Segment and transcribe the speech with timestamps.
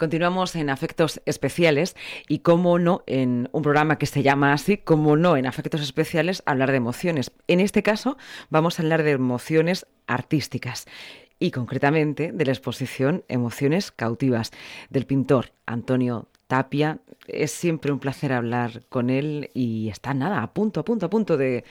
[0.00, 1.94] Continuamos en Afectos Especiales
[2.26, 6.42] y, como no, en un programa que se llama así, como no, en Afectos Especiales,
[6.46, 7.32] hablar de emociones.
[7.48, 8.16] En este caso,
[8.48, 10.86] vamos a hablar de emociones artísticas
[11.38, 14.52] y concretamente de la exposición Emociones cautivas
[14.88, 16.98] del pintor Antonio Tapia.
[17.28, 21.10] Es siempre un placer hablar con él y está nada, a punto, a punto, a
[21.10, 21.64] punto de,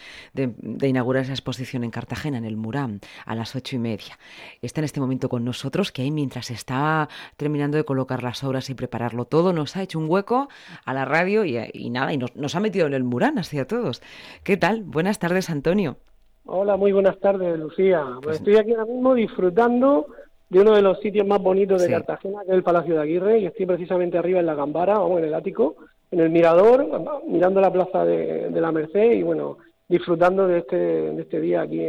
[0.82, 4.18] inaugurar esa exposición en Cartagena, en el Murán, a las ocho y media.
[4.62, 8.70] Está en este momento con nosotros, que ahí mientras está terminando de colocar las obras
[8.70, 10.48] y prepararlo todo, nos ha hecho un hueco
[10.86, 14.02] a la radio y, nada, y nos, ha metido en el Murán, así a todos.
[14.46, 14.84] ¿Qué tal?
[14.84, 15.98] Buenas tardes, Antonio.
[16.46, 18.06] Hola, muy buenas tardes, Lucía.
[18.24, 20.08] Pues estoy aquí ahora mismo disfrutando
[20.50, 23.40] de uno de los sitios más bonitos de Cartagena, que es el Palacio de Aguirre,
[23.40, 25.76] y estoy precisamente arriba en la Gambara, o en el ático,
[26.12, 26.88] en el mirador,
[27.28, 31.82] mirando la plaza de, la Merced y bueno, disfrutando de este, de este día aquí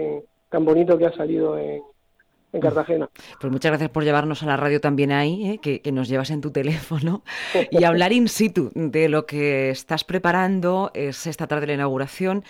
[0.51, 1.81] tan bonito que ha salido en,
[2.53, 3.09] en Cartagena.
[3.41, 5.59] Pues muchas gracias por llevarnos a la radio también ahí, ¿eh?
[5.59, 7.23] que, que, nos llevas en tu teléfono
[7.71, 10.91] y hablar in situ de lo que estás preparando.
[10.95, 12.45] Es esta tarde la inauguración.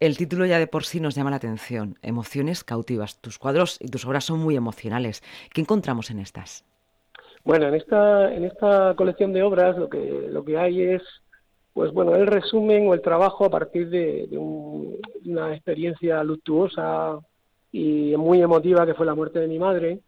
[0.00, 3.20] El título ya de por sí nos llama la atención, Emociones cautivas.
[3.20, 5.22] Tus cuadros y tus obras son muy emocionales.
[5.52, 6.64] ¿Qué encontramos en estas?
[7.44, 11.02] Bueno, en esta, en esta colección de obras lo que, lo que hay es,
[11.74, 17.18] pues bueno, el resumen o el trabajo a partir de, una experiencia luctuosa
[17.72, 20.00] y muy emotiva que fue la muerte de mi madre.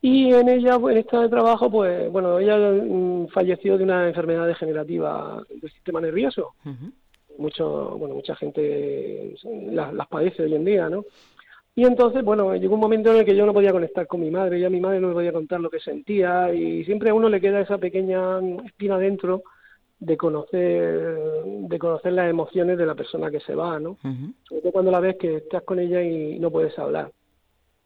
[0.00, 5.42] Y en ella, en este trabajo, pues bueno, ella mm, falleció de una enfermedad degenerativa
[5.48, 6.54] del sistema nervioso
[7.38, 9.34] mucho, bueno, mucha gente
[9.72, 11.04] las, padece hoy en día, ¿no?
[11.76, 14.30] Y entonces, bueno, llegó un momento en el que yo no podía conectar con mi
[14.30, 17.28] madre, ya mi madre no me podía contar lo que sentía y siempre a uno
[17.28, 19.42] le queda esa pequeña espina dentro
[20.04, 23.98] de conocer de conocer las emociones de la persona que se va, ¿no?
[24.48, 27.10] Sobre todo cuando la ves que estás con ella y no puedes hablar.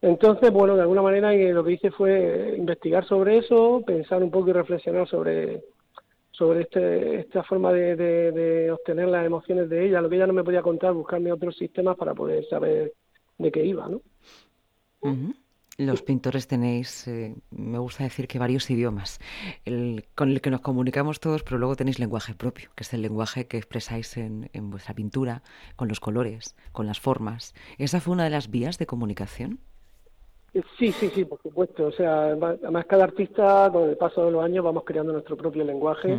[0.01, 4.51] Entonces, bueno, de alguna manera lo que hice fue investigar sobre eso, pensar un poco
[4.51, 5.63] y reflexionar sobre
[6.39, 10.01] sobre este, esta forma de, obtener las emociones de ella.
[10.01, 12.93] Lo que ella no me podía contar, buscarme otros sistemas para poder saber
[13.39, 14.01] de qué iba, ¿no?
[15.79, 19.21] Los pintores tenéis, eh, me gusta decir que varios idiomas,
[19.65, 23.03] el, con el que nos comunicamos todos, pero luego tenéis lenguaje propio, que es el
[23.03, 25.43] lenguaje que expresáis en, en vuestra pintura,
[25.77, 27.55] con los colores, con las formas.
[27.79, 29.61] ¿Esa fue una de las vías de comunicación?
[30.53, 31.87] Sí, sí, sí, por supuesto.
[31.87, 35.63] O sea, además cada artista con el paso de los años vamos creando nuestro propio
[35.63, 36.17] lenguaje,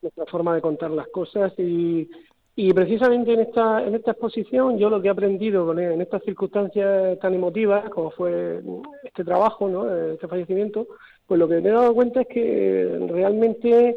[0.00, 2.08] nuestra forma de contar las cosas y,
[2.54, 6.22] y precisamente en esta en esta exposición yo lo que he aprendido con, en estas
[6.22, 8.62] circunstancias tan emotivas como fue
[9.04, 9.94] este trabajo, ¿no?
[9.94, 10.86] este fallecimiento,
[11.26, 13.96] pues lo que me he dado cuenta es que realmente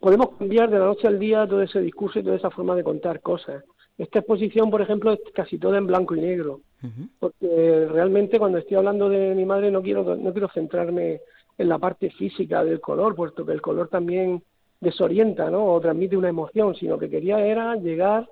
[0.00, 2.84] podemos cambiar de la noche al día todo ese discurso y toda esa forma de
[2.84, 3.64] contar cosas.
[3.98, 6.60] Esta exposición, por ejemplo, es casi toda en blanco y negro,
[7.18, 11.20] porque realmente cuando estoy hablando de mi madre no quiero no quiero centrarme
[11.58, 14.42] en la parte física del color, puesto que el color también
[14.82, 15.64] desorienta, ¿no?
[15.64, 18.28] O transmite una emoción, sino que quería era llegar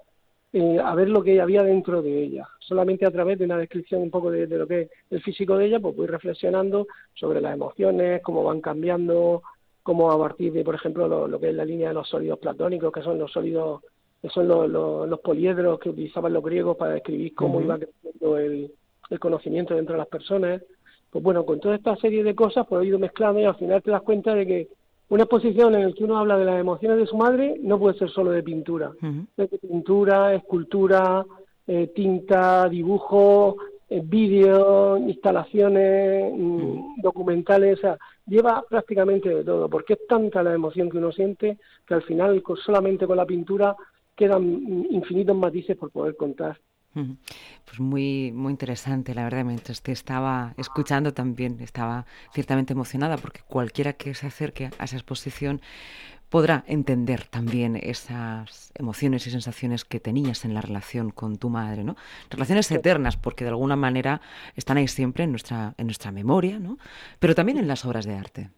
[0.52, 2.46] eh, a ver lo que había dentro de ella.
[2.58, 5.66] Solamente a través de una descripción un poco de, lo que es el físico de
[5.66, 9.42] ella, pues voy reflexionando sobre las emociones, cómo van cambiando,
[9.82, 12.38] cómo a partir de, por ejemplo, lo, lo que es la línea de los sólidos
[12.38, 13.80] platónicos, que son los sólidos
[14.20, 18.72] que son los, poliedros que utilizaban los griegos para describir cómo iba creciendo el,
[19.18, 20.62] conocimiento dentro de las personas.
[21.10, 23.82] Pues bueno, con toda esta serie de cosas, pues he ido mezclando y al final
[23.82, 24.68] te das cuenta de que
[25.10, 27.98] una exposición en la que uno habla de las emociones de su madre no puede
[27.98, 28.92] ser solo de pintura.
[29.36, 31.26] de pintura, escultura,
[31.66, 33.56] eh, tinta, dibujo,
[33.88, 40.54] eh, vídeo, instalaciones, mm, documentales, o sea, lleva prácticamente de todo, porque es tanta la
[40.54, 43.74] emoción que uno siente que al final solamente con la pintura
[44.14, 44.44] quedan
[44.90, 46.56] infinitos matices por poder contar.
[46.92, 53.40] Pues muy, muy interesante, la verdad, mientras te estaba escuchando también estaba ciertamente emocionada porque
[53.46, 55.60] cualquiera que se acerque a esa exposición
[56.30, 61.82] podrá entender también esas emociones y sensaciones que tenías en la relación con tu madre,
[61.84, 61.96] ¿no?
[62.30, 64.20] Relaciones eternas, porque de alguna manera
[64.54, 66.78] están ahí siempre en nuestra, en nuestra memoria, ¿no?
[67.18, 68.50] Pero también en las obras de arte.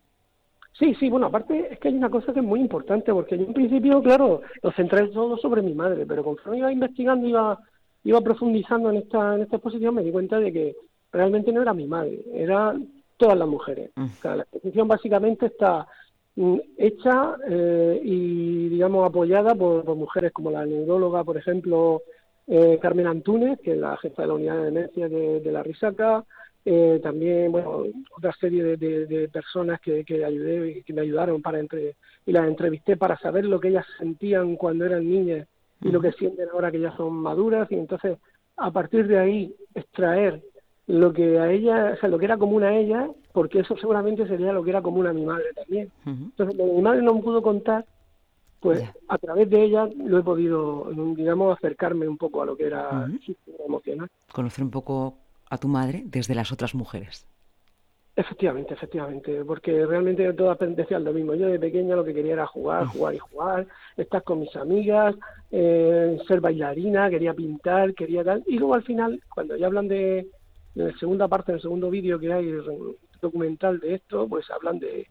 [0.78, 3.44] Sí, sí, bueno, aparte es que hay una cosa que es muy importante, porque yo
[3.44, 7.58] en principio, claro, lo centré todo sobre mi madre, pero conforme iba investigando, iba,
[8.04, 10.76] iba profundizando en esta, en esta exposición, me di cuenta de que
[11.12, 13.90] realmente no era mi madre, eran todas las mujeres.
[13.94, 14.04] Mm.
[14.04, 15.86] O sea, la exposición básicamente está
[16.36, 22.02] mm, hecha eh, y, digamos, apoyada por, mujeres como la neuróloga, por ejemplo,
[22.46, 26.24] eh, Carmen Antúnez, que es la jefa de la unidad de demencia de la Risaca,
[26.64, 27.84] eh, también, bueno,
[28.16, 32.46] otra serie de, personas que, que ayudé y que me ayudaron para entre y las
[32.46, 35.48] entrevisté para saber lo que ellas sentían cuando eran niñas
[35.82, 38.18] y lo que sienten ahora que ya son maduras y entonces
[38.56, 40.42] a partir de ahí extraer
[40.86, 44.26] lo que a ella, o sea, lo que era común a ella, porque eso seguramente
[44.26, 45.90] sería lo que era común a mi madre también.
[46.04, 47.86] Entonces, lo que mi madre no me pudo contar,
[48.60, 52.66] pues a través de ella lo he podido, digamos, acercarme un poco a lo que
[52.66, 53.08] era
[53.64, 54.08] emocional.
[54.32, 55.18] Conocer un poco
[55.48, 57.26] a tu madre desde las otras mujeres.
[58.14, 61.34] Efectivamente, efectivamente, porque realmente todas decían lo mismo.
[61.34, 63.66] Yo de pequeña lo que quería era jugar, jugar y jugar,
[63.96, 65.14] estar con mis amigas,
[65.50, 68.44] eh, ser bailarina, quería pintar, quería tal.
[68.46, 70.18] Y luego al final, cuando ya hablan de,
[70.74, 72.52] en la segunda parte, en el segundo vídeo que hay
[73.22, 75.06] documental de esto, pues hablan de,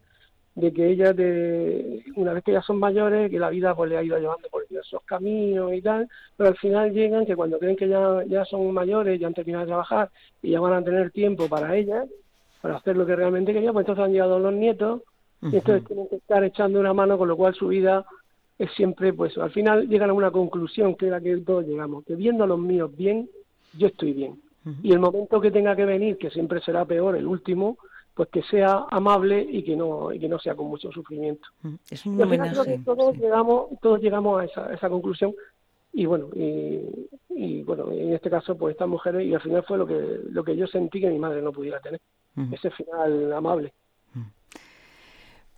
[0.54, 3.96] de que ellas, de, una vez que ya son mayores, que la vida pues le
[3.96, 7.76] ha ido llevando por diversos caminos y tal, pero al final llegan que cuando creen
[7.76, 10.10] que ya, ya son mayores, ya han terminado de trabajar
[10.40, 12.06] y ya van a tener tiempo para ellas,
[12.62, 15.02] para hacer lo que realmente querían, pues entonces han llegado los nietos
[15.42, 18.06] y entonces tienen que estar echando una mano, con lo cual su vida
[18.56, 22.04] es siempre, pues al final llegan a una conclusión que es la que todos llegamos,
[22.04, 23.28] que viendo a los míos bien,
[23.76, 24.40] yo estoy bien.
[24.80, 27.78] Y el momento que tenga que venir, que siempre será peor, el último,
[28.14, 31.48] pues que sea amable y que no y que no sea con mucho sufrimiento.
[31.90, 32.78] Es un homenaje.
[32.84, 35.34] todos llegamos todos llegamos a esa, esa conclusión
[35.92, 39.78] y bueno y, y, bueno en este caso pues estas mujeres y al final fue
[39.78, 42.00] lo que lo que yo sentí que mi madre no pudiera tener
[42.52, 43.72] ese final amable.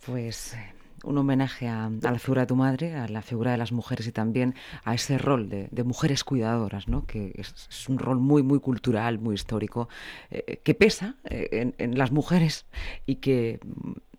[0.05, 0.73] Pues eh,
[1.03, 4.11] un homenaje a, la figura de tu madre, a la figura de las mujeres y
[4.11, 7.05] también a ese rol de, mujeres cuidadoras, ¿no?
[7.05, 9.87] que es, un rol muy, muy cultural, muy histórico,
[10.29, 12.65] eh, que pesa eh, en, las mujeres
[13.05, 13.59] y que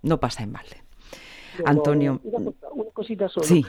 [0.02, 0.82] no pasa en balde.
[1.64, 2.20] Antonio.
[2.24, 2.52] Una,
[2.92, 3.46] cosita solo.
[3.46, 3.64] Sí.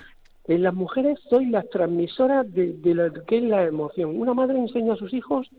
[0.45, 4.19] En las mujeres soy las transmisoras de, lo que es la emoción.
[4.19, 5.49] Una madre enseña a sus hijos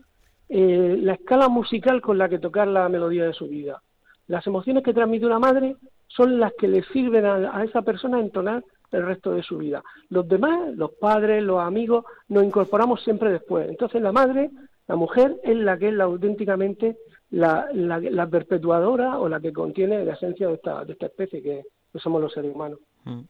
[0.49, 3.81] eh, la escala musical con la que tocar la melodía de su vida.
[4.27, 5.75] Las emociones que transmite una madre
[6.07, 9.83] son las que le sirven a, esa persona a entonar el resto de su vida.
[10.09, 13.69] Los demás, los padres, los amigos, nos incorporamos siempre después.
[13.69, 14.49] Entonces la madre,
[14.87, 16.97] la mujer, es la que es la, auténticamente
[17.29, 21.63] la, la, perpetuadora o la que contiene la esencia de esta, de especie que,
[21.99, 22.79] somos los seres humanos.
[23.05, 23.21] Mm.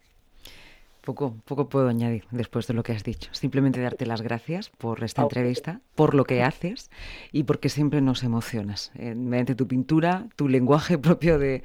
[1.10, 3.32] Poco, poco puedo añadir después de lo que has dicho.
[3.34, 6.92] Simplemente darte las gracias por esta entrevista, por lo que haces
[7.32, 8.92] y porque siempre nos emocionas.
[8.94, 11.64] Eh, mediante tu pintura, tu lenguaje propio de,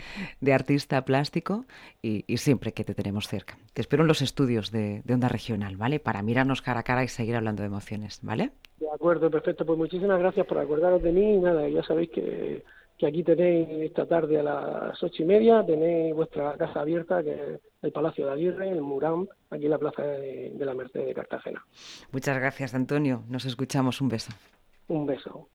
[0.51, 1.67] artista plástico
[2.01, 3.59] y, siempre que te tenemos cerca.
[3.75, 6.01] Te espero en los estudios de, de, Onda Regional, ¿vale?
[6.01, 8.53] Para mirarnos cara a cara y seguir hablando de emociones, ¿vale?
[8.79, 9.67] De acuerdo, perfecto.
[9.67, 12.65] Pues muchísimas gracias por acordaros de mí y nada, ya sabéis que
[12.97, 17.33] que aquí tenéis esta tarde a las ocho y media, tenéis vuestra casa abierta, que
[17.33, 21.05] es el Palacio de Aguirre, el Murán, aquí en la Plaza de, de la Merced
[21.05, 21.65] de Cartagena.
[22.13, 23.25] Muchas gracias, Antonio.
[23.29, 24.01] Nos escuchamos.
[24.01, 24.33] Un beso.
[24.89, 25.43] Un beso.